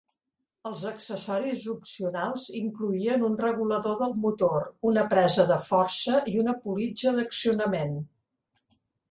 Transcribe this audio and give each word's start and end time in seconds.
Els 0.67 0.83
accessoris 0.91 1.65
opcionals 1.73 2.47
incloïen 2.59 3.25
un 3.27 3.35
regulador 3.43 3.99
del 4.01 4.17
motor, 4.25 4.67
una 4.93 5.05
presa 5.13 5.47
de 5.53 5.59
força 5.69 6.19
i 6.33 6.35
una 6.47 6.57
politja 6.65 7.15
d'accionament. 7.21 7.97